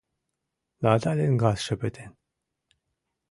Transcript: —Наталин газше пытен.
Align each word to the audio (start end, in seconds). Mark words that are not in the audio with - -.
—Наталин 0.83 1.33
газше 1.43 1.73
пытен. 1.81 2.11